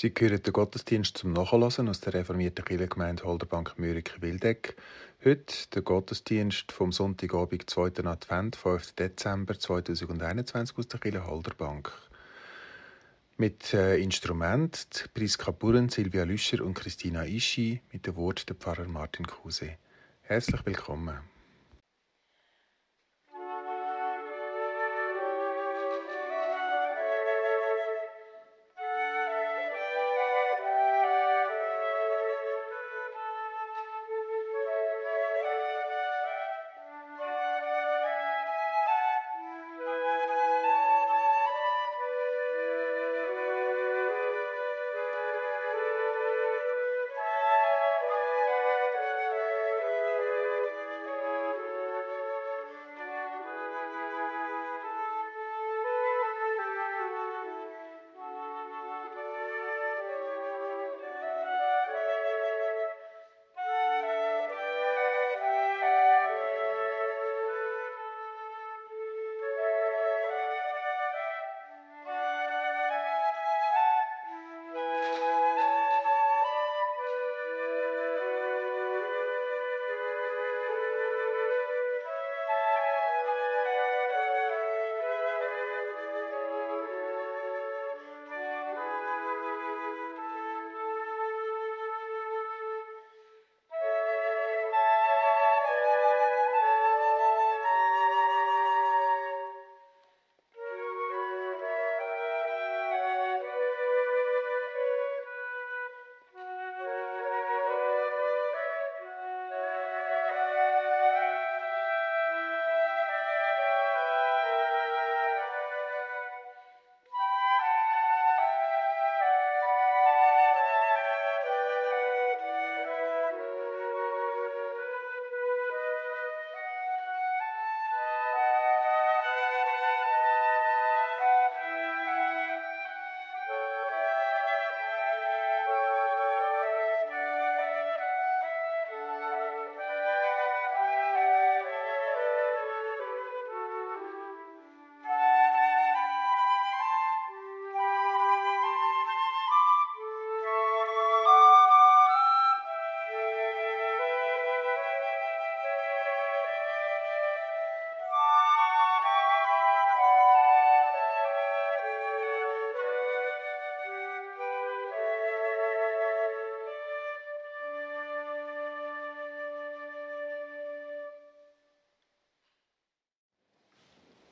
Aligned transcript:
Sie 0.00 0.14
hören 0.18 0.42
den 0.42 0.52
Gottesdienst 0.54 1.18
zum 1.18 1.34
Nachhören 1.34 1.86
aus 1.90 2.00
der 2.00 2.14
reformierten 2.14 2.64
Kirchengemeinde 2.64 3.22
Holderbank 3.24 3.74
Mürike 3.76 4.22
Wildeck. 4.22 4.74
Heute 5.22 5.68
der 5.74 5.82
Gottesdienst 5.82 6.72
vom 6.72 6.90
Sonntagabend, 6.90 7.68
2. 7.68 8.06
Advent, 8.06 8.56
5. 8.56 8.92
Dezember 8.92 9.58
2021 9.58 10.78
aus 10.78 10.88
der 10.88 11.00
Kirche 11.00 11.26
Holderbank. 11.26 11.92
Mit 13.36 13.74
äh, 13.74 13.98
Instrument 13.98 15.10
Priska 15.12 15.50
Burren, 15.50 15.90
Silvia 15.90 16.24
Lüscher 16.24 16.64
und 16.64 16.72
Christina 16.72 17.26
Ischi, 17.26 17.82
mit 17.92 18.06
dem 18.06 18.16
Wort 18.16 18.48
der 18.48 18.56
Pfarrer 18.56 18.88
Martin 18.88 19.26
Kruse. 19.26 19.76
Herzlich 20.22 20.64
willkommen. 20.64 21.18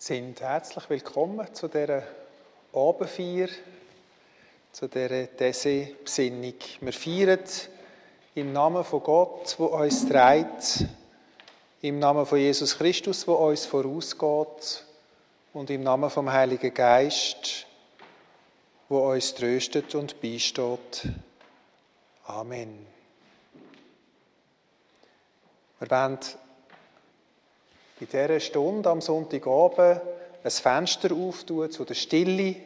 Sind 0.08 0.40
herzlich 0.40 0.88
willkommen 0.88 1.54
zu 1.54 1.68
dieser 1.68 2.02
Abendfeier, 2.72 3.48
zu 4.72 4.88
dieser 4.88 5.26
Dessé-Besinnung. 5.26 6.54
Wir 6.80 6.92
feiern 6.94 7.44
im 8.34 8.54
Namen 8.54 8.84
von 8.84 9.02
Gott, 9.02 9.54
der 9.58 9.70
uns 9.70 10.08
trägt, 10.08 10.86
im 11.82 11.98
Namen 11.98 12.24
von 12.24 12.38
Jesus 12.38 12.78
Christus, 12.78 13.26
der 13.26 13.38
uns 13.38 13.66
vorausgeht 13.66 14.86
und 15.52 15.68
im 15.68 15.82
Namen 15.82 16.08
vom 16.08 16.32
Heiligen 16.32 16.72
Geist, 16.72 17.66
wo 18.88 19.10
uns 19.10 19.34
tröstet 19.34 19.94
und 19.94 20.22
beisteht. 20.22 21.06
Amen. 22.24 22.86
Wir 25.80 25.90
wollen 25.90 26.18
in 28.00 28.06
dieser 28.06 28.40
Stunde 28.40 28.90
am 28.90 29.00
Sonntagabend 29.00 30.00
ein 30.44 30.50
Fenster 30.50 31.12
auftun 31.14 31.70
zu 31.70 31.84
der 31.84 31.94
Stille. 31.94 32.56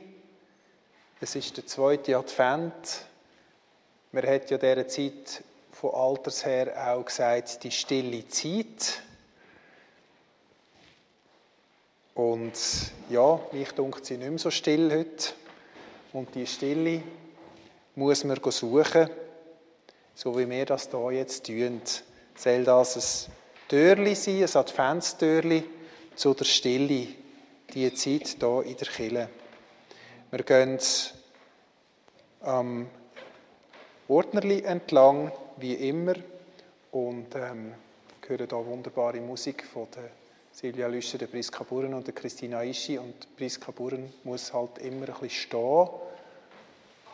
Es 1.20 1.34
ist 1.36 1.56
der 1.56 1.66
zweite 1.66 2.16
Advent. 2.16 3.06
Man 4.12 4.26
hat 4.26 4.50
ja 4.50 4.58
dieser 4.58 4.86
Zeit 4.88 5.42
von 5.72 5.94
Alters 5.94 6.44
her 6.44 6.74
auch 6.92 7.04
gesagt, 7.04 7.64
die 7.64 7.70
stille 7.70 8.28
Zeit. 8.28 9.02
Und 12.14 12.52
ja, 13.08 13.40
mich 13.52 13.72
dunkt 13.72 14.04
sie 14.04 14.18
nicht 14.18 14.28
mehr 14.28 14.38
so 14.38 14.50
still 14.50 14.90
heute. 14.90 15.32
Und 16.12 16.34
die 16.34 16.46
Stille 16.46 17.02
muss 17.94 18.24
man 18.24 18.38
suchen, 18.50 19.08
so 20.14 20.38
wie 20.38 20.48
wir 20.48 20.66
das 20.66 20.90
hier 20.90 21.10
jetzt 21.12 21.46
tun. 21.46 21.80
Soll 22.36 22.64
das 22.64 23.28
ein 23.28 23.41
Türli 23.72 24.14
sein, 24.14 24.42
ein 24.42 24.54
Adventstürli 24.54 25.64
zu 26.14 26.34
der 26.34 26.44
Stille, 26.44 27.06
die 27.72 27.94
Zeit 27.94 28.36
hier 28.38 28.62
in 28.66 28.76
der 28.76 28.86
Kille. 28.86 29.30
Wir 30.30 30.42
gehen 30.42 30.78
am 32.42 32.86
Ordnerli 34.08 34.60
entlang, 34.60 35.32
wie 35.56 35.72
immer, 35.88 36.16
und 36.90 37.34
ähm, 37.34 37.72
hören 38.28 38.46
hier 38.46 38.66
wunderbare 38.66 39.20
Musik 39.22 39.64
von 39.64 39.88
der 39.96 40.10
Silvia 40.52 40.86
Lüscher, 40.88 41.16
der 41.16 41.28
Priska 41.28 41.64
Burren 41.64 41.94
und 41.94 42.06
der 42.06 42.12
Christina 42.12 42.62
Ischi. 42.62 42.98
Und 42.98 43.34
Priska 43.38 43.72
Burren 43.72 44.12
muss 44.24 44.52
halt 44.52 44.80
immer 44.80 45.08
ein 45.08 45.14
bisschen 45.14 45.30
stehen. 45.30 45.88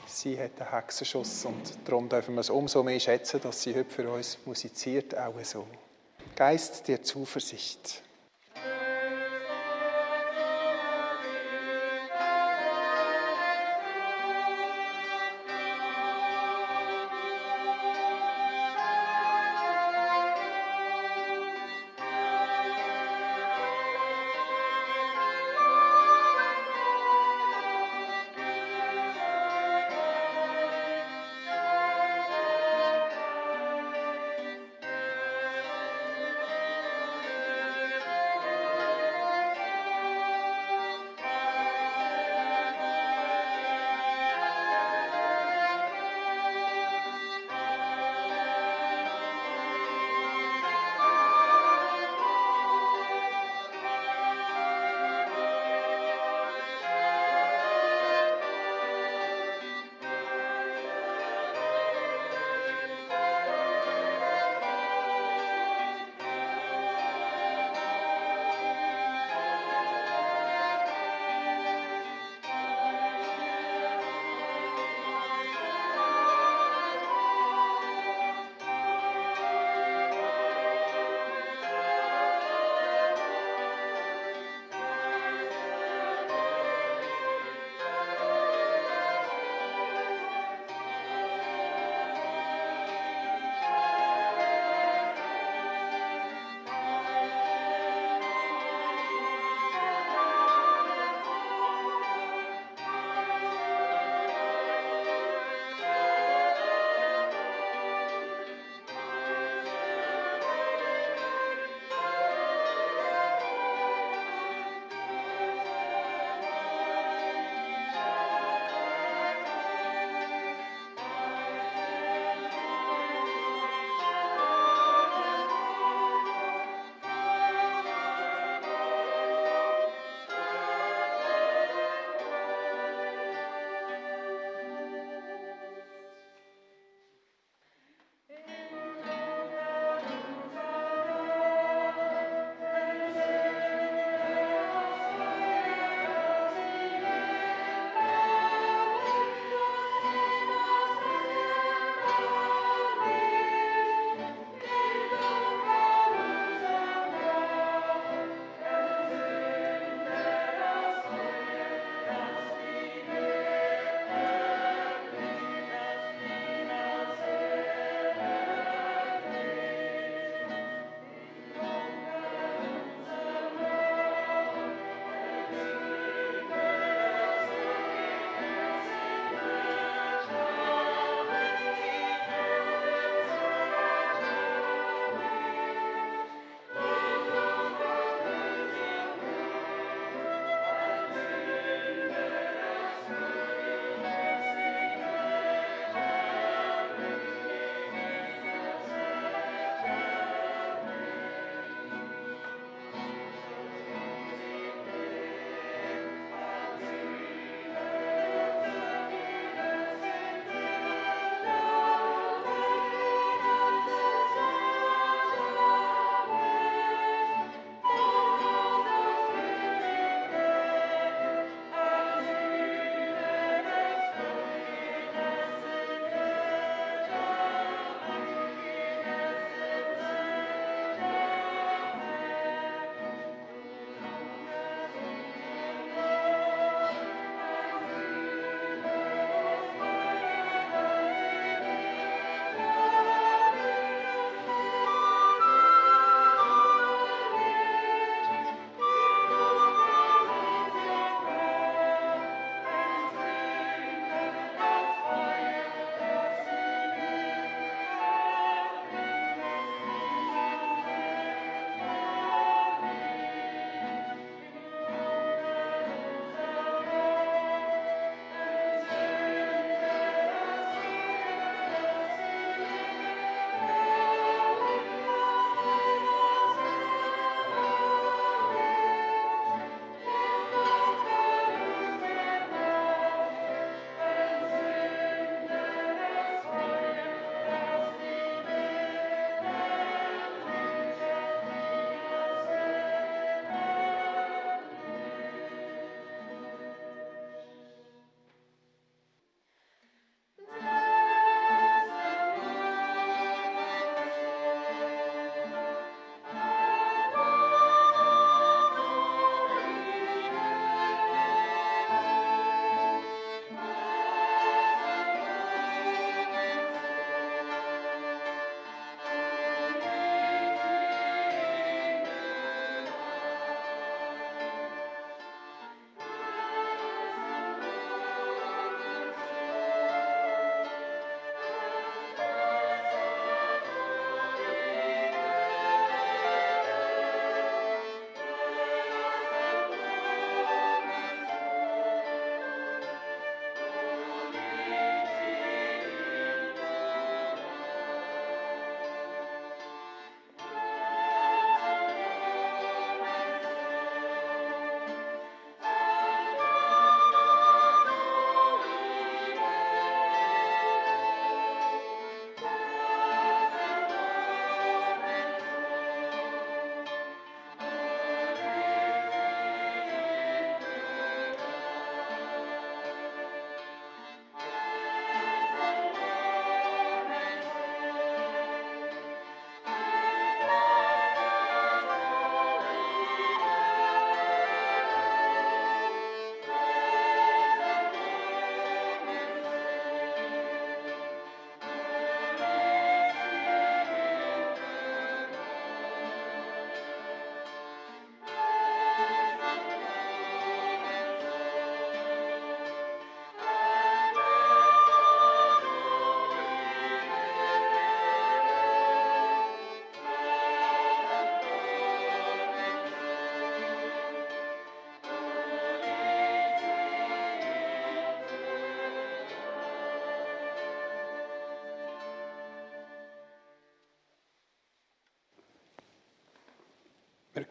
Sie 0.09 0.37
hat 0.37 0.61
einen 0.61 0.73
Hexenschuss 0.73 1.45
und 1.45 1.79
darum 1.85 2.09
dürfen 2.09 2.35
wir 2.35 2.41
es 2.41 2.51
umso 2.51 2.83
mehr 2.83 2.99
schätzen, 2.99 3.41
dass 3.45 3.63
sie 3.63 3.77
heute 3.77 3.91
für 3.91 4.11
uns 4.11 4.39
musiziert, 4.45 5.17
auch 5.17 5.35
so. 5.45 5.65
Geist 6.39 6.87
der 6.87 7.03
Zuversicht. 7.03 8.05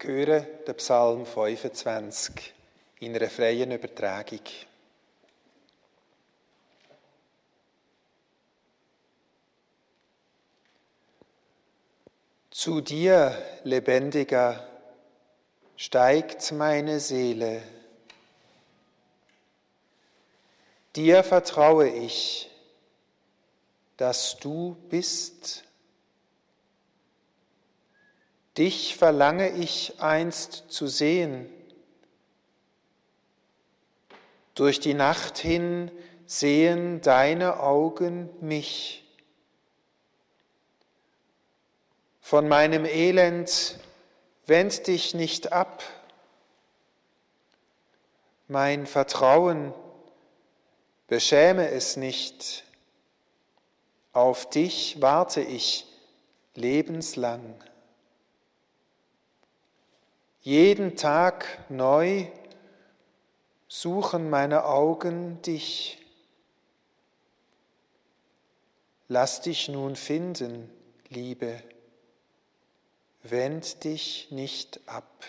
Hören 0.08 0.46
den 0.66 0.76
Psalm 0.78 1.26
25 1.26 2.54
in 3.02 3.14
einer 3.16 3.30
freien 3.30 3.72
Übertragung. 3.72 4.40
Zu 12.50 12.82
dir, 12.82 13.38
lebendiger, 13.66 14.66
steigt 15.76 16.54
meine 16.54 17.00
Seele. 17.02 17.62
Dir 20.96 21.24
vertraue 21.24 21.90
ich, 21.90 22.50
dass 23.98 24.38
du 24.38 24.78
bist 24.90 25.66
Dich 28.58 28.96
verlange 28.96 29.50
ich 29.50 30.02
einst 30.02 30.66
zu 30.70 30.88
sehen. 30.88 31.48
Durch 34.56 34.80
die 34.80 34.96
Nacht 34.96 35.38
hin 35.38 35.92
sehen 36.26 37.02
deine 37.02 37.60
Augen 37.60 38.30
mich. 38.42 39.04
Von 42.20 42.48
meinem 42.48 42.86
Elend 42.86 43.78
wend 44.48 44.88
dich 44.88 45.14
nicht 45.14 45.54
ab. 45.54 45.84
Mein 48.48 48.88
Vertrauen 48.88 49.74
beschäme 51.08 51.70
es 51.70 51.96
nicht. 51.96 52.64
Auf 54.14 54.50
dich 54.50 55.00
warte 55.00 55.42
ich 55.42 55.86
lebenslang. 56.56 57.64
Jeden 60.48 60.96
Tag 60.96 61.46
neu 61.68 62.25
suchen 63.68 64.30
meine 64.30 64.63
Augen 64.63 65.42
dich. 65.42 65.98
Lass 69.10 69.42
dich 69.42 69.68
nun 69.68 69.98
finden, 69.98 70.70
Liebe, 71.10 71.62
wend 73.24 73.84
dich 73.84 74.32
nicht 74.32 74.80
ab. 74.86 75.25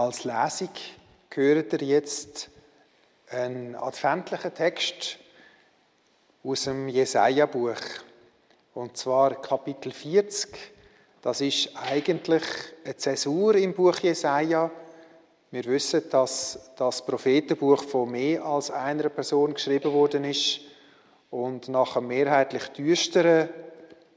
Als 0.00 0.24
Lesung 0.24 0.70
gehört 1.28 1.74
ihr 1.74 1.86
jetzt 1.86 2.48
einen 3.28 3.76
adventlichen 3.76 4.54
Text 4.54 5.18
aus 6.42 6.64
dem 6.64 6.88
Jesaja-Buch. 6.88 7.76
Und 8.72 8.96
zwar 8.96 9.34
Kapitel 9.42 9.92
40. 9.92 10.56
Das 11.20 11.42
ist 11.42 11.76
eigentlich 11.76 12.42
eine 12.82 12.96
Zäsur 12.96 13.54
im 13.56 13.74
Buch 13.74 13.98
Jesaja. 13.98 14.70
Wir 15.50 15.64
wissen, 15.66 16.02
dass 16.08 16.70
das 16.76 17.04
Prophetenbuch 17.04 17.84
von 17.84 18.10
mehr 18.10 18.42
als 18.42 18.70
einer 18.70 19.10
Person 19.10 19.52
geschrieben 19.52 19.92
worden 19.92 20.24
ist. 20.24 20.60
Und 21.30 21.68
nach 21.68 21.96
einem 21.96 22.06
mehrheitlich 22.06 22.68
düsteren 22.68 23.50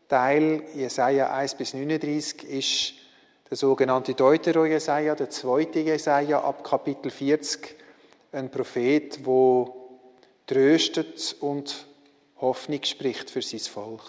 Teil, 0.08 0.64
Jesaja 0.76 1.34
1 1.34 1.56
bis 1.56 1.74
39, 1.74 2.44
ist 2.46 3.03
der 3.54 3.58
sogenannte 3.60 4.16
Deutero-Jesaja, 4.16 5.14
der 5.14 5.30
zweite 5.30 5.78
Jesaja 5.78 6.42
ab 6.42 6.64
Kapitel 6.64 7.12
40, 7.12 7.76
ein 8.32 8.50
Prophet, 8.50 9.24
wo 9.28 9.92
tröstet 10.48 11.36
und 11.40 11.86
Hoffnung 12.42 12.84
spricht 12.84 13.30
für 13.30 13.44
sein 13.44 13.60
Volk. 13.60 14.02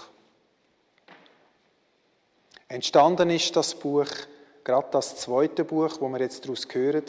Entstanden 2.69 3.29
ist 3.29 3.55
das 3.55 3.75
Buch, 3.75 4.09
gerade 4.65 4.89
das 4.93 5.17
zweite 5.17 5.65
Buch, 5.65 6.01
wo 6.01 6.09
wir 6.09 6.21
jetzt 6.21 6.47
daraus 6.47 6.67
hören, 6.73 7.05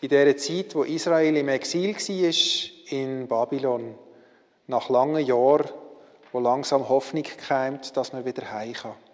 in 0.00 0.08
der 0.08 0.36
Zeit, 0.36 0.72
wo 0.76 0.84
Israel 0.84 1.36
im 1.36 1.48
Exil 1.48 1.96
war, 1.96 2.96
in 2.96 3.26
Babylon, 3.26 3.96
nach 4.68 4.88
langen 4.88 5.26
Jahren, 5.26 5.68
wo 6.30 6.38
langsam 6.38 6.88
Hoffnung 6.88 7.24
keimt, 7.24 7.96
dass 7.96 8.12
man 8.12 8.24
wieder 8.24 8.52
heim 8.52 8.72
kann. 8.72 9.05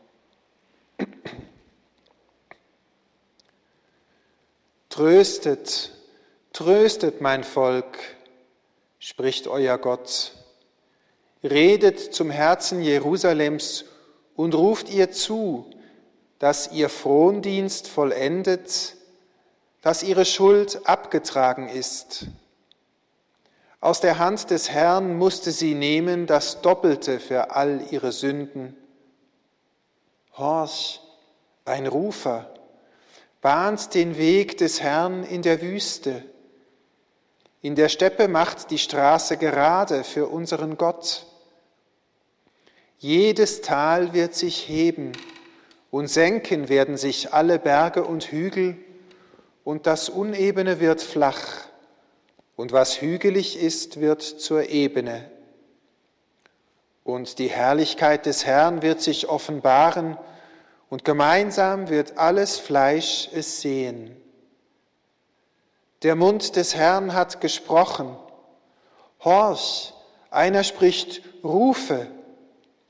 Tröstet, 4.92 5.90
tröstet 6.52 7.22
mein 7.22 7.44
Volk, 7.44 7.98
spricht 8.98 9.46
euer 9.46 9.78
Gott. 9.78 10.34
Redet 11.42 12.12
zum 12.12 12.28
Herzen 12.28 12.82
Jerusalems 12.82 13.86
und 14.36 14.54
ruft 14.54 14.90
ihr 14.90 15.10
zu, 15.10 15.70
dass 16.38 16.72
ihr 16.72 16.90
Frondienst 16.90 17.88
vollendet, 17.88 18.96
dass 19.80 20.02
ihre 20.02 20.26
Schuld 20.26 20.86
abgetragen 20.86 21.70
ist. 21.70 22.26
Aus 23.80 24.02
der 24.02 24.18
Hand 24.18 24.50
des 24.50 24.68
Herrn 24.68 25.16
musste 25.16 25.52
sie 25.52 25.72
nehmen 25.72 26.26
das 26.26 26.60
Doppelte 26.60 27.18
für 27.18 27.56
all 27.56 27.82
ihre 27.90 28.12
Sünden. 28.12 28.76
Horch, 30.36 31.00
ein 31.64 31.86
Rufer, 31.86 32.52
bahnt 33.42 33.92
den 33.94 34.16
Weg 34.16 34.56
des 34.56 34.80
Herrn 34.80 35.24
in 35.24 35.42
der 35.42 35.60
Wüste. 35.60 36.22
In 37.60 37.74
der 37.74 37.88
Steppe 37.88 38.28
macht 38.28 38.70
die 38.70 38.78
Straße 38.78 39.36
gerade 39.36 40.04
für 40.04 40.28
unseren 40.28 40.78
Gott. 40.78 41.26
Jedes 42.98 43.60
Tal 43.60 44.14
wird 44.14 44.34
sich 44.34 44.68
heben 44.68 45.12
und 45.90 46.06
senken 46.06 46.68
werden 46.68 46.96
sich 46.96 47.34
alle 47.34 47.58
Berge 47.58 48.04
und 48.04 48.30
Hügel 48.30 48.76
und 49.64 49.86
das 49.88 50.08
Unebene 50.08 50.78
wird 50.78 51.02
flach 51.02 51.66
und 52.54 52.70
was 52.70 53.00
hügelig 53.00 53.60
ist, 53.60 54.00
wird 54.00 54.22
zur 54.22 54.68
Ebene. 54.68 55.28
Und 57.02 57.40
die 57.40 57.50
Herrlichkeit 57.50 58.26
des 58.26 58.46
Herrn 58.46 58.82
wird 58.82 59.00
sich 59.00 59.28
offenbaren 59.28 60.16
und 60.92 61.06
gemeinsam 61.06 61.88
wird 61.88 62.18
alles 62.18 62.58
Fleisch 62.58 63.30
es 63.32 63.62
sehen. 63.62 64.14
Der 66.02 66.16
Mund 66.16 66.54
des 66.54 66.74
Herrn 66.74 67.14
hat 67.14 67.40
gesprochen. 67.40 68.14
Horch, 69.24 69.94
einer 70.30 70.62
spricht, 70.64 71.22
rufe, 71.42 72.08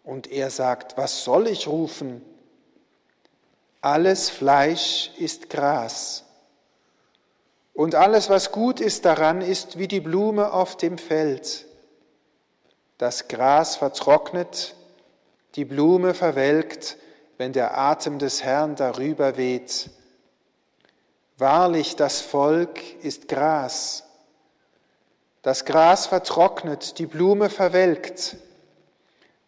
und 0.02 0.32
er 0.32 0.50
sagt, 0.50 0.96
was 0.96 1.22
soll 1.22 1.46
ich 1.46 1.68
rufen? 1.68 2.24
Alles 3.80 4.30
Fleisch 4.30 5.12
ist 5.18 5.48
Gras, 5.48 6.24
und 7.72 7.94
alles, 7.94 8.28
was 8.28 8.50
gut 8.50 8.80
ist 8.80 9.04
daran, 9.04 9.42
ist 9.42 9.78
wie 9.78 9.86
die 9.86 10.00
Blume 10.00 10.52
auf 10.52 10.76
dem 10.76 10.98
Feld. 10.98 11.66
Das 12.98 13.28
Gras 13.28 13.76
vertrocknet, 13.76 14.74
die 15.54 15.64
Blume 15.64 16.14
verwelkt, 16.14 16.96
wenn 17.42 17.52
der 17.52 17.76
Atem 17.76 18.20
des 18.20 18.44
Herrn 18.44 18.76
darüber 18.76 19.36
weht. 19.36 19.90
Wahrlich, 21.38 21.96
das 21.96 22.20
Volk 22.20 22.78
ist 23.02 23.26
Gras. 23.26 24.04
Das 25.42 25.64
Gras 25.64 26.06
vertrocknet, 26.06 27.00
die 27.00 27.06
Blume 27.06 27.50
verwelkt. 27.50 28.36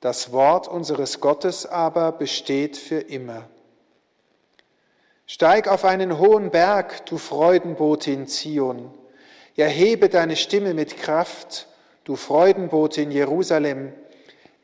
Das 0.01 0.33
Wort 0.33 0.67
unseres 0.67 1.21
Gottes 1.21 1.67
aber 1.67 2.11
besteht 2.11 2.77
für 2.77 2.99
immer. 2.99 3.49
Steig 5.27 5.69
auf 5.69 5.85
einen 5.85 6.19
hohen 6.19 6.51
Berg, 6.51 7.07
du 7.07 7.17
Freudenbotin 7.17 8.27
Zion. 8.27 8.93
Erhebe 9.55 10.09
deine 10.09 10.35
Stimme 10.35 10.75
mit 10.75 10.97
Kraft, 10.97 11.69
du 12.03 12.17
Freudenbotin 12.17 13.13
Jerusalem. 13.13 13.93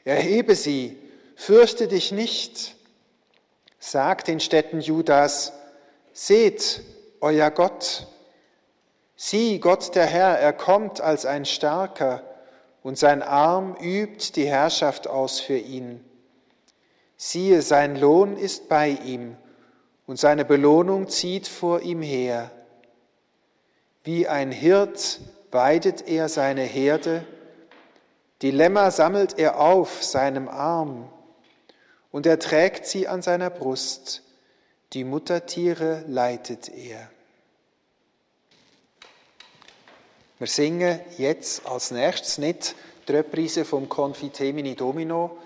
Erhebe 0.03 0.57
sie, 0.57 0.99
fürchte 1.37 1.87
dich 1.87 2.11
nicht. 2.11 2.80
Sag 3.83 4.27
den 4.27 4.41
Städten 4.41 4.81
Judas, 4.81 5.55
seht 6.13 6.83
euer 7.23 7.51
Gott. 7.51 8.07
Sieh, 9.17 9.59
Gott 9.59 9.95
der 9.95 10.05
Herr, 10.05 10.39
er 10.39 10.53
kommt 10.53 11.01
als 11.01 11.25
ein 11.25 11.47
Starker 11.47 12.23
und 12.83 12.99
sein 12.99 13.23
Arm 13.23 13.75
übt 13.81 14.35
die 14.37 14.47
Herrschaft 14.47 15.09
aus 15.09 15.41
für 15.41 15.57
ihn. 15.57 16.05
Siehe, 17.17 17.63
sein 17.63 17.97
Lohn 17.97 18.37
ist 18.37 18.69
bei 18.69 18.91
ihm 18.91 19.37
und 20.07 20.19
seine 20.19 20.45
Belohnung 20.45 21.09
zieht 21.09 21.49
vor 21.49 21.81
ihm 21.81 22.03
her. 22.03 22.51
Wie 24.05 24.29
ein 24.29 24.53
Hirt 24.53 25.21
weidet 25.51 26.07
er 26.07 26.29
seine 26.29 26.63
Herde, 26.63 27.27
die 28.43 28.51
Lämmer 28.51 28.91
sammelt 28.91 29.39
er 29.39 29.59
auf 29.59 30.03
seinem 30.03 30.49
Arm 30.49 31.11
und 32.13 32.27
er 32.27 32.39
trägt 32.39 32.87
sie 32.87 33.09
an 33.09 33.23
seiner 33.23 33.51
Brust, 33.51 34.23
die 34.93 35.05
Muttertiere 35.05 36.05
leitet 36.09 36.69
er. 36.69 37.11
Wir 40.39 40.47
singen 40.47 41.01
jetzt 41.19 41.67
als 41.67 41.91
nächstes 41.91 42.39
nicht 42.39 42.75
die 43.07 43.13
Reprise 43.13 43.65
vom 43.65 43.89
Confitemini 43.89 44.75
Domino, 44.75 45.37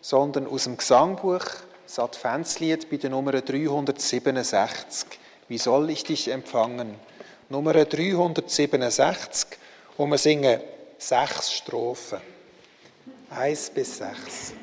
sondern 0.00 0.46
aus 0.46 0.64
dem 0.64 0.76
Gesangbuch 0.76 1.44
das 1.86 1.98
Adventslied 1.98 2.90
bei 2.90 2.96
der 2.98 3.10
Nummer 3.10 3.32
367. 3.32 5.06
Wie 5.48 5.58
soll 5.58 5.90
ich 5.90 6.04
dich 6.04 6.28
empfangen? 6.28 6.94
Nummer 7.48 7.72
367, 7.72 9.58
wo 9.96 10.06
wir 10.06 10.18
singen 10.18 10.60
sechs 10.98 11.52
Strophen. 11.52 12.20
Eins 13.30 13.70
bis 13.70 13.98
sechs. 13.98 14.54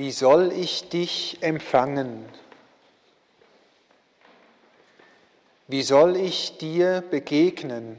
Wie 0.00 0.12
soll 0.12 0.50
ich 0.52 0.88
dich 0.88 1.36
empfangen? 1.42 2.24
Wie 5.68 5.82
soll 5.82 6.16
ich 6.16 6.56
dir 6.56 7.02
begegnen? 7.02 7.98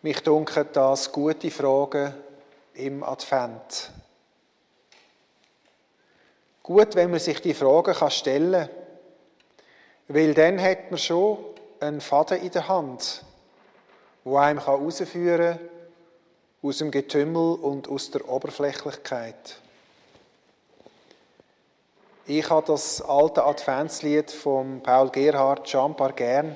Mich 0.00 0.22
dunkeln 0.22 0.68
das 0.72 1.10
gute 1.10 1.50
Fragen 1.50 2.14
im 2.74 3.02
Advent. 3.02 3.90
Gut, 6.62 6.94
wenn 6.94 7.10
man 7.10 7.18
sich 7.18 7.40
die 7.42 7.54
Fragen 7.54 8.10
stellen 8.12 8.52
kann, 8.52 8.70
weil 10.06 10.34
dann 10.34 10.62
hat 10.62 10.92
man 10.92 10.98
schon 10.98 11.38
einen 11.80 12.00
Faden 12.00 12.42
in 12.42 12.52
der 12.52 12.68
Hand, 12.68 13.24
wo 14.22 14.36
einem 14.36 14.64
herausführen 14.64 15.58
kann 15.58 15.79
aus 16.62 16.78
dem 16.78 16.90
Getümmel 16.90 17.54
und 17.54 17.88
aus 17.88 18.10
der 18.10 18.28
Oberflächlichkeit. 18.28 19.56
Ich 22.26 22.48
habe 22.48 22.66
das 22.66 23.00
alte 23.02 23.44
Adventslied 23.44 24.30
von 24.30 24.82
Paul 24.82 25.10
Gerhard 25.10 25.68
Champar 25.68 26.12
gern, 26.12 26.54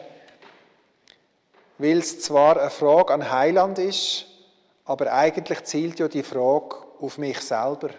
weil 1.79 1.99
es 1.99 2.21
zwar 2.21 2.61
eine 2.61 2.71
Frage 2.71 3.15
an 3.15 3.31
Heiland 3.31 3.79
ist, 3.79 4.27
aber 4.85 5.13
eigentlich 5.13 5.65
zielt 5.65 5.99
ja 5.99 6.07
die 6.07 6.23
Frage 6.23 6.77
auf 7.01 7.19
mich 7.19 7.41
selber, 7.41 7.91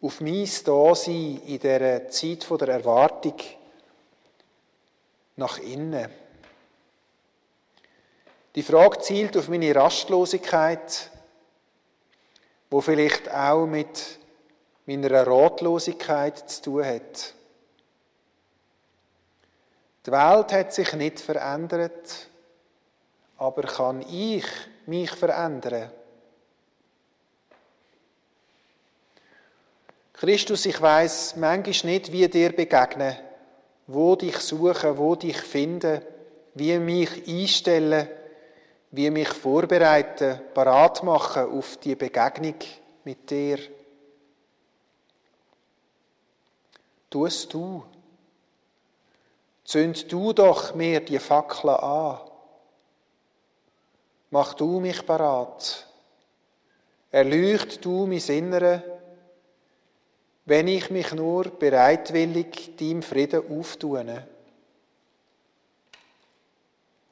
auf 0.00 0.20
mein 0.20 0.48
Dasein 0.64 1.40
in 1.46 1.58
dieser 1.58 2.08
Zeit 2.08 2.60
der 2.60 2.68
Erwartung 2.68 3.36
nach 5.36 5.58
innen. 5.58 6.23
Die 8.54 8.62
Frage 8.62 9.00
zielt 9.00 9.36
auf 9.36 9.48
meine 9.48 9.74
Rastlosigkeit, 9.74 11.10
wo 12.70 12.80
vielleicht 12.80 13.28
auch 13.30 13.66
mit 13.66 14.18
meiner 14.86 15.26
Ratlosigkeit 15.26 16.48
zu 16.48 16.62
tun 16.62 16.84
hat. 16.84 17.34
Die 20.06 20.12
Welt 20.12 20.52
hat 20.52 20.72
sich 20.72 20.92
nicht 20.92 21.18
verändert, 21.18 22.28
aber 23.38 23.62
kann 23.62 24.02
ich 24.02 24.44
mich 24.86 25.10
verändern? 25.10 25.90
Christus, 30.12 30.64
ich 30.66 30.80
weiß 30.80 31.36
manchmal 31.36 31.92
nicht, 31.92 32.12
wie 32.12 32.28
dir 32.28 32.54
begegnen, 32.54 33.16
wo 33.88 34.14
dich 34.14 34.36
suchen, 34.38 34.96
wo 34.96 35.16
dich 35.16 35.38
finden, 35.38 36.02
wie 36.54 36.78
mich 36.78 37.26
einstellen 37.26 38.08
wie 38.96 39.10
mich 39.10 39.28
vorbereiten, 39.28 40.40
parat 40.54 41.02
machen 41.02 41.50
auf 41.50 41.76
die 41.78 41.96
Begegnung 41.96 42.54
mit 43.02 43.28
dir. 43.28 43.58
Tu 47.10 47.26
es 47.26 47.48
du. 47.48 47.84
Zünd 49.64 50.12
du 50.12 50.32
doch 50.32 50.74
mir 50.74 51.00
die 51.00 51.18
Fackeln 51.18 51.74
an. 51.74 52.20
Mach 54.30 54.54
du 54.54 54.78
mich 54.78 55.04
parat. 55.04 55.86
Erleucht 57.10 57.84
du 57.84 58.06
mein 58.06 58.18
Innere, 58.18 58.82
wenn 60.44 60.68
ich 60.68 60.90
mich 60.90 61.12
nur 61.12 61.44
bereitwillig 61.50 62.76
deinem 62.76 63.02
Frieden 63.02 63.58
auftue. 63.58 64.26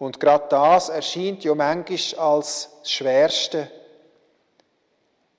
Und 0.02 0.18
gerade 0.18 0.46
das 0.48 0.88
erscheint 0.88 1.44
ja 1.44 1.54
manchmal 1.54 2.18
als 2.18 2.70
das 2.80 2.90
Schwerste, 2.90 3.70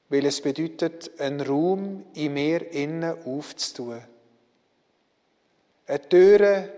weil 0.08 0.26
es 0.26 0.40
bedeutet, 0.40 1.20
einen 1.20 1.42
Raum 1.42 2.06
in 2.14 2.34
mir 2.34 2.72
innen 2.72 3.26
aufzutun. 3.26 4.02
Eine 5.86 6.08
Tür 6.08 6.70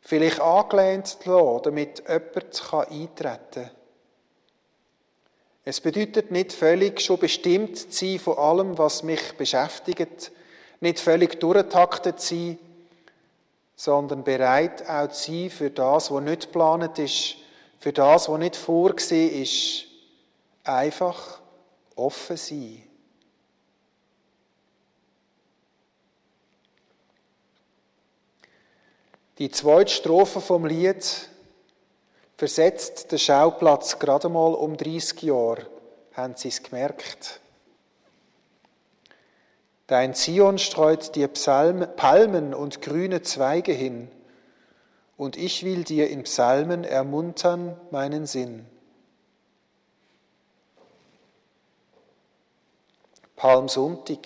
vielleicht 0.00 0.40
angelehnt 0.40 1.06
zu 1.06 1.18
lassen, 1.30 1.62
damit 1.62 1.98
jemand 2.00 2.72
eintreten 2.72 3.14
kann. 3.52 3.70
Es 5.64 5.80
bedeutet 5.80 6.32
nicht 6.32 6.52
völlig 6.52 7.00
schon 7.00 7.20
bestimmt 7.20 7.78
zu 7.78 7.90
sein 7.92 8.18
von 8.18 8.38
allem, 8.38 8.76
was 8.76 9.04
mich 9.04 9.34
beschäftigt, 9.36 10.32
nicht 10.80 10.98
völlig 10.98 11.38
durchtaktet 11.38 12.18
zu 12.18 12.34
sein, 12.34 12.58
sondern 13.76 14.24
bereit 14.24 14.88
auch 14.88 15.08
zu 15.08 15.32
sein 15.32 15.50
für 15.50 15.70
das, 15.70 16.10
was 16.10 16.22
nicht 16.22 16.42
geplant 16.42 16.98
ist, 16.98 17.36
für 17.78 17.92
das, 17.92 18.28
was 18.28 18.38
nicht 18.38 18.56
vorgesehen 18.56 19.42
ist. 19.42 19.84
Einfach 20.64 21.40
offen 21.96 22.36
sein. 22.36 22.82
Die 29.38 29.50
zweite 29.50 29.92
Strophe 29.92 30.40
vom 30.40 30.66
Lied 30.66 31.04
versetzt 32.36 33.10
den 33.10 33.18
Schauplatz 33.18 33.98
gerade 33.98 34.28
mal 34.28 34.54
um 34.54 34.76
30 34.76 35.22
Jahre, 35.22 35.66
haben 36.12 36.34
Sie 36.36 36.48
es 36.48 36.62
gemerkt. 36.62 37.40
Dein 39.92 40.14
Zion 40.14 40.56
streut 40.56 41.16
dir 41.16 41.28
Psalmen, 41.28 41.86
Palmen 41.96 42.54
und 42.54 42.80
grüne 42.80 43.20
Zweige 43.20 43.72
hin, 43.72 44.08
und 45.18 45.36
ich 45.36 45.64
will 45.64 45.84
dir 45.84 46.08
in 46.08 46.22
Psalmen 46.22 46.82
ermuntern 46.82 47.78
meinen 47.90 48.24
Sinn. 48.24 48.64
Palmsonntag. 53.36 54.20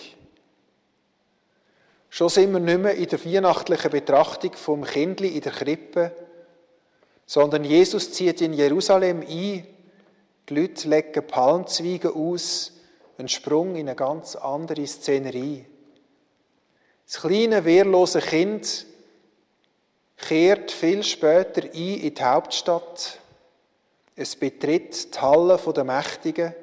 Schon 2.11 2.29
sind 2.29 2.53
wir 2.53 2.61
nicht 2.61 2.79
mehr 2.79 2.95
in 2.95 3.09
der 3.09 3.25
weihnachtlichen 3.25 3.91
Betrachtung 3.91 4.53
vom 4.53 4.85
Kindli 4.85 5.35
in 5.35 5.41
der 5.41 5.51
Krippe, 5.51 6.13
sondern 7.25 7.65
Jesus 7.65 8.13
zieht 8.13 8.39
in 8.39 8.53
Jerusalem 8.53 9.19
ein, 9.19 9.27
die 9.27 10.55
Leute 10.55 10.87
legen 10.87 11.27
Palmzweige 11.27 12.15
aus, 12.15 12.71
ein 13.17 13.27
Sprung 13.27 13.75
in 13.75 13.87
eine 13.87 13.95
ganz 13.95 14.35
andere 14.35 14.85
Szenerie. 14.85 15.65
Das 17.05 17.21
kleine, 17.21 17.63
wehrlose 17.65 18.19
Kind 18.19 18.85
kehrt 20.17 20.71
viel 20.71 21.03
später 21.03 21.63
ein 21.63 22.01
in 22.03 22.13
die 22.13 22.23
Hauptstadt. 22.23 23.19
Es 24.15 24.35
betritt 24.35 25.15
die 25.15 25.19
Halle 25.19 25.57
der 25.57 25.83
Mächtigen. 25.83 26.53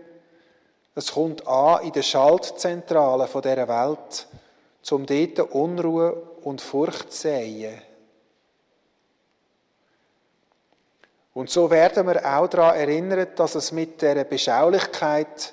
Es 0.94 1.12
kommt 1.12 1.46
an 1.46 1.84
in 1.84 1.92
der 1.92 2.02
Schaltzentrale 2.02 3.26
dieser 3.26 3.68
Welt, 3.68 4.26
um 4.90 5.06
dort 5.06 5.52
Unruhe 5.52 6.12
und 6.42 6.60
Furcht 6.60 7.12
zu 7.12 7.22
säen. 7.22 7.80
Und 11.32 11.50
so 11.50 11.68
werden 11.68 12.06
wir 12.06 12.24
auch 12.24 12.46
daran 12.46 12.76
erinnert, 12.76 13.40
dass 13.40 13.56
es 13.56 13.72
mit 13.72 14.00
der 14.02 14.22
Beschaulichkeit 14.22 15.52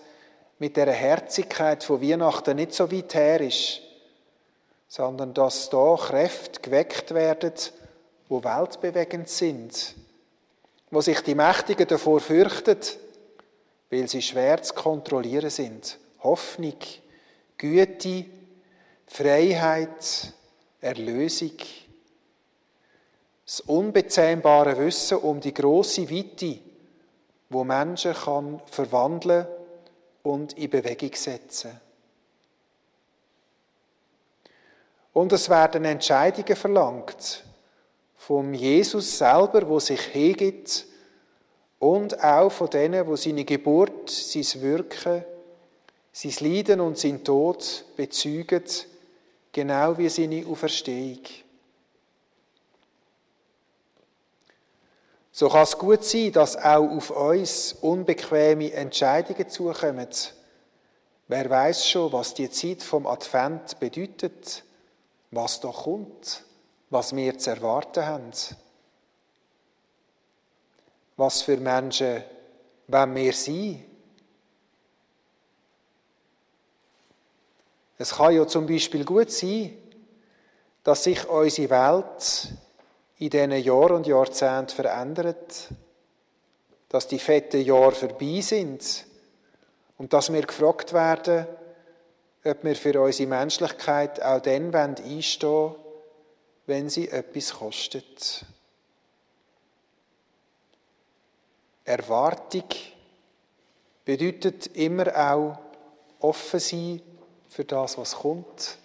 mit 0.62 0.78
der 0.78 0.91
Herzigkeit 0.91 1.84
von 1.84 2.04
Weihnachten 2.04 2.56
nicht 2.56 2.76
so 2.76 2.91
weit 2.91 3.15
her 3.15 3.41
ist, 3.41 3.82
sondern 4.88 5.34
dass 5.34 5.71
da 5.71 5.95
Kräfte 6.00 6.62
geweckt 6.62 7.15
werden, 7.15 7.54
wo 8.30 8.43
weltbewegend 8.43 9.28
sind, 9.28 9.95
wo 10.91 11.02
sich 11.02 11.19
die 11.21 11.34
Mächtigen 11.34 11.88
davor 11.88 12.19
fürchten, 12.19 12.78
weil 13.89 14.08
sie 14.08 14.21
schwer 14.21 14.62
zu 14.62 14.76
kontrollieren 14.76 15.50
sind. 15.50 15.97
Hoffnung, 16.21 16.78
Güte, 17.58 18.26
Freiheit, 19.08 20.32
Erlösung. 20.80 21.58
Das 23.47 23.62
unbezähmbare 23.62 24.78
Wissen 24.78 25.17
um 25.17 25.39
die 25.39 25.56
große 25.56 26.08
Weite, 26.12 26.60
wo 27.50 27.63
Menschen 27.63 28.13
kann 28.13 28.62
verwandeln 28.67 29.47
und 30.23 30.53
in 30.53 30.69
Bewegung 30.69 31.13
setzen. 31.13 31.79
Und 35.13 35.31
es 35.34 35.49
werden 35.49 35.86
Entscheidungen 35.86 36.55
verlangt 36.55 37.43
vom 38.15 38.53
Jesus 38.53 39.17
selber, 39.17 39.67
wo 39.67 39.79
sich 39.79 40.01
hingibt, 40.01 40.86
und 41.79 42.23
auch 42.23 42.51
von 42.51 42.69
denen, 42.69 43.07
wo 43.07 43.15
seine 43.15 43.43
Geburt, 43.43 44.07
sein 44.07 44.62
Wirken, 44.62 45.25
sein 46.12 46.34
Leiden 46.39 46.79
und 46.79 46.99
sein 46.99 47.23
Tod 47.23 47.86
bezeugen, 47.95 48.63
genau 49.51 49.97
wie 49.97 50.07
seine 50.07 50.45
Auferstehung. 50.45 51.21
So 55.31 55.47
kann 55.47 55.63
es 55.63 55.77
gut 55.77 56.03
sein, 56.03 56.31
dass 56.33 56.57
auch 56.57 56.89
auf 56.89 57.09
uns 57.09 57.73
unbequeme 57.81 58.73
Entscheidungen 58.73 59.49
zukommen. 59.49 60.07
Wer 61.27 61.49
weiß 61.49 61.87
schon, 61.87 62.11
was 62.11 62.33
die 62.33 62.49
Zeit 62.49 62.83
vom 62.83 63.07
Advent 63.07 63.79
bedeutet, 63.79 64.63
was 65.31 65.61
da 65.61 65.69
kommt, 65.69 66.43
was 66.89 67.15
wir 67.15 67.37
zu 67.37 67.51
erwarten 67.51 68.05
haben. 68.05 68.31
Was 71.15 71.41
für 71.41 71.55
Menschen 71.55 72.23
wollen 72.87 73.15
wir 73.15 73.33
sein? 73.33 73.85
Es 77.97 78.15
kann 78.15 78.35
ja 78.35 78.45
zum 78.47 78.65
Beispiel 78.65 79.05
gut 79.05 79.31
sein, 79.31 79.77
dass 80.83 81.03
sich 81.03 81.29
unsere 81.29 81.69
Welt 81.69 82.49
in 83.21 83.29
diesen 83.29 83.51
Jahren 83.51 83.97
und 83.97 84.07
Jahrzehnten 84.07 84.75
verändert, 84.75 85.69
dass 86.89 87.07
die 87.07 87.19
fetten 87.19 87.62
Jahre 87.62 87.91
vorbei 87.91 88.41
sind 88.41 89.05
und 89.99 90.12
dass 90.12 90.34
wir 90.34 90.41
gefragt 90.41 90.91
werden, 90.91 91.45
ob 92.43 92.63
wir 92.63 92.75
für 92.75 92.99
unsere 92.99 93.29
Menschlichkeit 93.29 94.19
auch 94.23 94.41
dann 94.41 94.73
einstehen 94.73 95.51
wollen, 95.51 95.75
wenn 96.65 96.89
sie 96.89 97.10
etwas 97.10 97.53
kostet. 97.53 98.43
Erwartung 101.86 102.69
bedeutet 104.03 104.65
immer 104.75 105.15
auch 105.15 105.60
offen 106.21 106.60
sein 106.60 107.01
für 107.49 107.65
das, 107.65 107.99
was 107.99 108.15
kommt. 108.15 108.79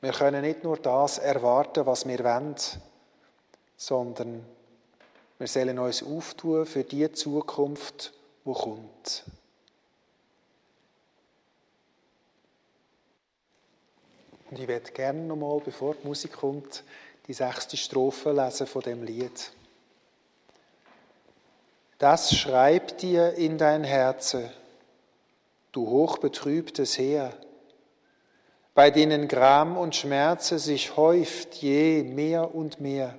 Wir 0.00 0.12
können 0.12 0.42
nicht 0.42 0.64
nur 0.64 0.78
das 0.78 1.18
erwarten, 1.18 1.86
was 1.86 2.08
wir 2.08 2.18
wollen, 2.24 2.56
sondern 3.86 4.44
wir 5.38 5.46
sollen 5.46 5.78
uns 5.78 6.02
auftun 6.02 6.64
für 6.64 6.84
die 6.84 7.10
Zukunft, 7.12 8.14
die 8.46 8.52
kommt. 8.52 9.24
Und 14.50 14.58
ich 14.58 14.68
werde 14.68 14.90
gerne 14.92 15.20
nochmal, 15.24 15.60
bevor 15.62 15.96
die 15.96 16.06
Musik 16.06 16.32
kommt, 16.32 16.82
die 17.26 17.34
sechste 17.34 17.76
Strophe 17.76 18.32
lesen 18.32 18.66
von 18.66 18.82
dem 18.82 19.02
Lied. 19.02 19.52
Das 21.98 22.34
schreib 22.34 22.98
dir 22.98 23.34
in 23.34 23.58
dein 23.58 23.84
Herze, 23.84 24.50
du 25.72 25.88
hochbetrübtes 25.88 26.98
Heer, 26.98 27.34
bei 28.74 28.90
denen 28.90 29.28
Gram 29.28 29.76
und 29.76 29.94
Schmerze 29.94 30.58
sich 30.58 30.96
häuft 30.96 31.54
je 31.56 32.02
mehr 32.02 32.54
und 32.54 32.80
mehr. 32.80 33.18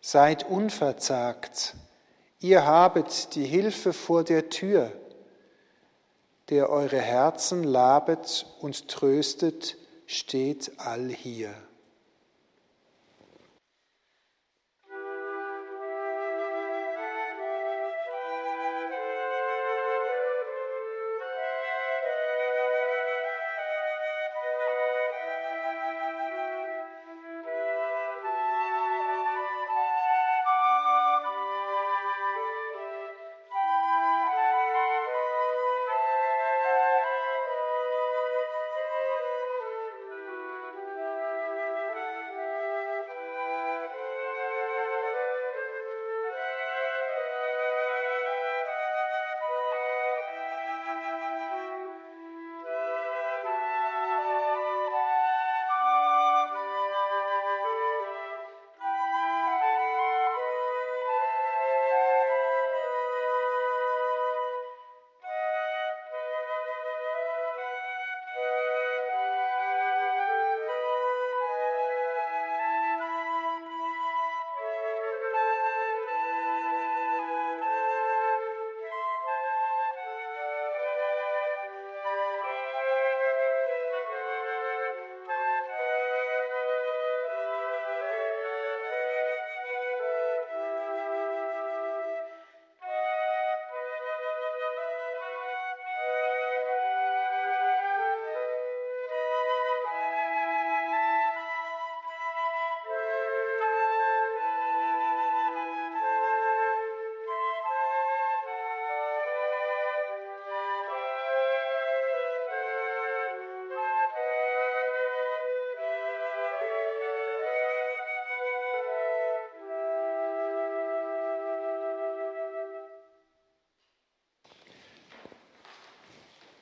Seid 0.00 0.48
unverzagt, 0.48 1.74
ihr 2.40 2.64
habet 2.64 3.34
die 3.34 3.44
Hilfe 3.44 3.92
vor 3.92 4.24
der 4.24 4.48
Tür, 4.48 4.92
der 6.50 6.70
eure 6.70 7.00
Herzen 7.00 7.64
labet 7.64 8.46
und 8.60 8.88
tröstet 8.88 9.76
steht 10.06 10.72
all 10.78 11.08
hier. 11.08 11.54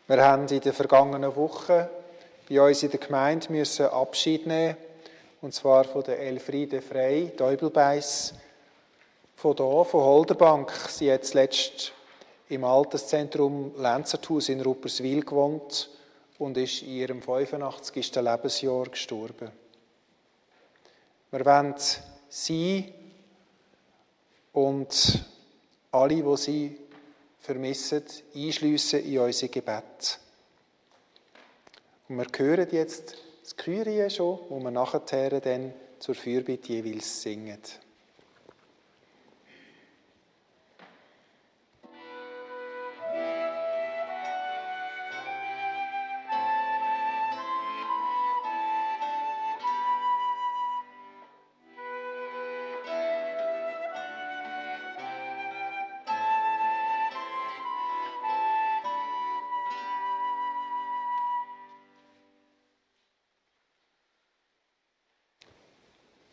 Wir 0.09 0.25
haben 0.25 0.47
in 0.47 0.61
den 0.61 0.73
vergangenen 0.73 1.35
Wochen 1.35 1.89
bei 2.49 2.61
uns 2.61 2.81
in 2.81 2.93
der 2.93 3.01
Gemeinde 3.01 3.51
müssen 3.51 3.87
Abschied 3.87 4.47
nehmen 4.47 4.77
und 5.41 5.53
zwar 5.53 5.83
von 5.83 6.05
der 6.05 6.21
Elfriede 6.21 6.81
Frey, 6.81 7.33
Däubelbeiss, 7.37 8.33
von 9.35 9.57
hier, 9.57 9.85
von 9.85 10.05
Holderbank. 10.05 10.71
Sie 10.91 11.13
hat 11.13 11.25
zuletzt 11.25 11.93
im 12.49 12.63
Alterszentrum 12.63 13.73
Lenzerthaus 13.77 14.49
in 14.49 14.61
Rupperswil 14.61 15.25
gewohnt 15.25 15.91
und 16.39 16.57
ist 16.57 16.83
in 16.83 16.91
ihrem 16.91 17.21
85. 17.21 18.15
Lebensjahr 18.15 18.85
gestorben. 18.85 19.51
Wir 21.33 21.45
wollen 21.45 21.75
sie 22.29 22.95
und 24.53 25.19
alle, 25.91 26.23
die 26.23 26.37
sie 26.37 26.86
vermissen, 27.47 28.03
einschliessen 28.35 29.05
in 29.05 29.21
unser 29.21 29.49
Gebet. 29.49 30.19
Und 32.09 32.19
wir 32.19 32.27
hören 32.37 32.69
jetzt 32.73 33.17
das 33.43 33.57
Kyrie 33.57 34.11
schon, 34.11 34.41
wo 34.49 34.59
wir 34.59 34.71
nachher 34.71 35.41
dann 35.41 35.73
zur 35.99 36.15
Fürbitte 36.15 36.73
jeweils 36.73 37.23
singen. 37.23 37.63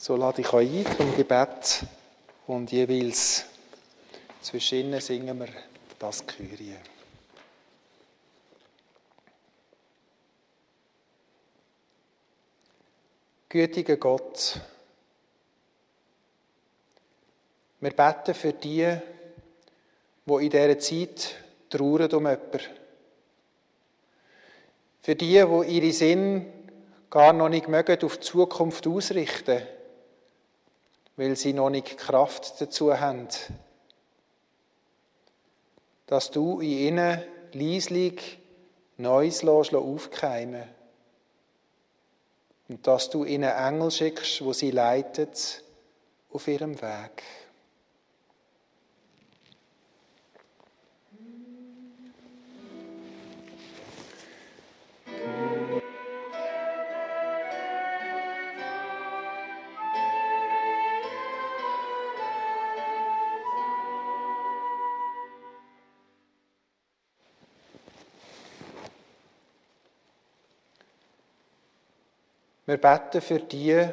So 0.06 0.18
lade 0.18 0.42
ich 0.42 0.52
euch 0.52 0.70
ein 0.70 0.98
zum 0.98 1.16
Gebet 1.16 1.86
und 2.46 2.70
jeweils 2.74 3.46
zwischen 4.42 4.80
ihnen 4.80 5.00
singen 5.00 5.40
wir 5.40 5.48
das 5.98 6.28
Kyrie. 6.28 6.76
Gütiger 13.48 13.96
Gott, 13.96 14.60
wir 17.80 17.92
beten 17.92 18.34
für 18.34 18.52
die, 18.52 18.98
die 20.26 20.34
in 20.34 20.50
dieser 20.50 20.80
Zeit 20.80 21.36
trauern 21.70 22.12
um 22.12 22.28
jemanden. 22.28 22.60
Für 25.02 25.16
die, 25.16 25.42
die 25.42 25.78
ihre 25.78 25.94
Sinn 25.94 26.46
gar 27.10 27.32
noch 27.32 27.48
nicht 27.48 27.70
mögen, 27.70 28.04
auf 28.04 28.18
die 28.18 28.26
Zukunft 28.26 28.86
ausrichten 28.86 29.60
mögen 29.60 29.83
weil 31.16 31.36
sie 31.36 31.54
noch 31.54 31.70
nicht 31.70 31.98
Kraft 31.98 32.60
dazu 32.60 32.98
haben. 33.00 33.28
Dass 36.08 36.32
du 36.32 36.60
in 36.60 36.70
ihnen 36.70 37.24
leislich 37.54 38.40
Neues 38.98 39.44
aufkeimen 39.44 40.64
und 42.70 42.86
dass 42.88 43.10
du 43.10 43.26
ihnen 43.26 43.50
Engel 43.50 43.92
schickst, 43.92 44.44
wo 44.44 44.54
sie 44.54 44.72
leitet 44.72 45.64
auf 46.32 46.48
ihrem 46.48 46.82
Weg. 46.82 47.24
Wir 72.66 72.78
beten 72.78 73.22
für 73.22 73.40
die, 73.40 73.90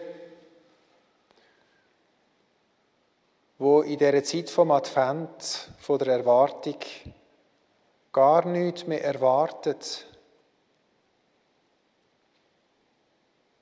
wo 3.59 3.83
in 3.83 3.99
dieser 3.99 4.23
Zeit 4.23 4.49
vom 4.49 4.71
Advent, 4.71 5.71
von 5.79 5.99
der 5.99 6.15
Erwartung, 6.19 6.77
gar 8.13 8.47
nichts 8.47 8.87
mehr 8.87 9.05
erwartet. 9.05 10.07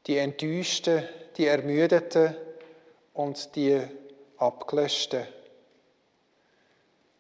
Die 0.07 0.19
Enttäuschten, 0.19 1.09
die 1.37 1.47
Ermüdeten 1.47 2.37
und 3.15 3.57
die 3.57 3.81
Abgelöschten. 4.37 5.27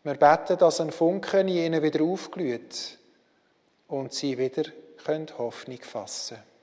Wir 0.04 0.14
beten, 0.14 0.58
dass 0.58 0.80
ein 0.80 0.92
Funken 0.92 1.48
in 1.48 1.56
ihnen 1.56 1.82
wieder 1.82 2.04
aufglüht 2.04 2.98
und 3.88 4.12
sie 4.12 4.36
wieder 4.36 4.64
Hoffnung 5.38 5.80
fassen 5.80 6.36
können. 6.36 6.57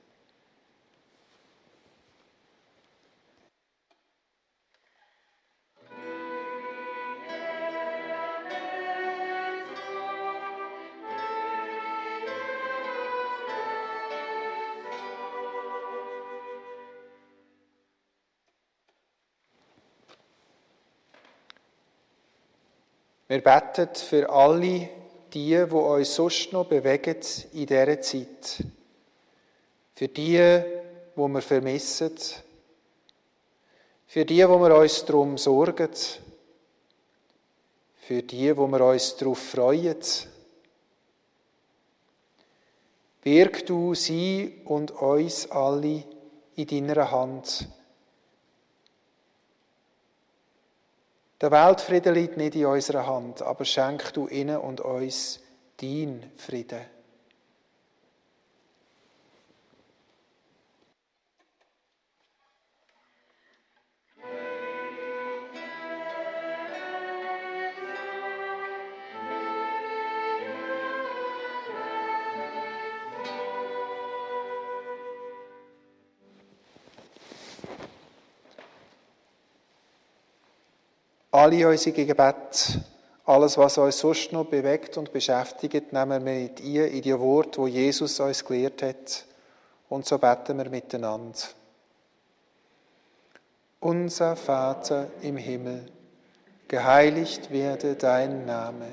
Wir 23.28 23.42
beten 23.42 23.88
für 23.94 24.30
alle 24.30 24.88
die, 25.32 25.50
die 25.50 25.56
uns 25.64 26.14
sonst 26.14 26.52
noch 26.52 26.66
bewegen 26.66 27.16
in 27.52 27.66
dieser 27.66 28.00
Zeit. 28.00 28.64
Für 29.94 30.08
die, 30.08 30.62
wo 31.16 31.26
wir 31.26 31.42
vermissen. 31.42 32.14
Für 34.06 34.24
die, 34.24 34.48
wo 34.48 34.58
wir 34.58 34.76
uns 34.76 35.04
darum 35.04 35.36
sorgen. 35.38 35.90
Für 37.96 38.22
die, 38.22 38.56
wo 38.56 38.68
wir 38.68 38.80
uns 38.80 39.16
darauf 39.16 39.38
freuen. 39.38 39.98
Birg 43.22 43.66
du 43.66 43.94
sie 43.94 44.60
und 44.66 44.92
uns 44.92 45.50
alle 45.50 46.04
in 46.54 46.66
deiner 46.68 47.10
Hand 47.10 47.68
Der 51.40 51.50
Weltfrieden 51.50 52.14
liegt 52.14 52.38
nicht 52.38 52.56
in 52.56 52.64
unserer 52.64 53.06
Hand, 53.06 53.42
aber 53.42 53.66
schenk 53.66 54.14
du 54.14 54.26
ihnen 54.26 54.56
und 54.56 54.80
uns 54.80 55.40
dein 55.76 56.32
Frieden. 56.36 56.80
Alle 81.46 81.68
unsere 81.68 82.04
Gebete, 82.04 82.82
alles, 83.24 83.56
was 83.56 83.78
uns 83.78 83.98
sonst 83.98 84.32
noch 84.32 84.46
bewegt 84.46 84.96
und 84.96 85.12
beschäftigt, 85.12 85.92
nehmen 85.92 86.24
wir 86.24 86.40
mit 86.40 86.58
ihr 86.58 86.88
in 86.88 87.02
die 87.02 87.16
Wort, 87.16 87.56
wo 87.56 87.68
Jesus 87.68 88.18
uns 88.18 88.44
gelehrt 88.44 88.82
hat. 88.82 89.24
Und 89.88 90.06
so 90.06 90.18
beten 90.18 90.58
wir 90.58 90.68
miteinander. 90.68 91.38
Unser 93.78 94.34
Vater 94.34 95.06
im 95.22 95.36
Himmel, 95.36 95.86
geheiligt 96.66 97.52
werde 97.52 97.94
dein 97.94 98.44
Name, 98.44 98.88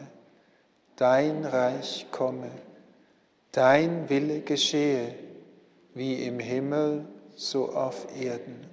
dein 0.95 1.45
Reich 1.45 2.06
komme, 2.12 2.51
dein 3.51 4.08
Wille 4.10 4.41
geschehe, 4.41 5.16
wie 5.95 6.24
im 6.28 6.38
Himmel, 6.38 7.06
so 7.36 7.72
auf 7.72 8.06
Erden. 8.16 8.73